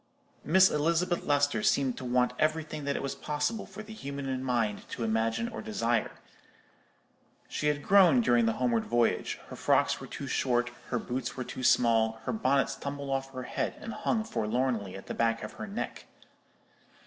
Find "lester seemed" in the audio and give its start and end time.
1.25-1.95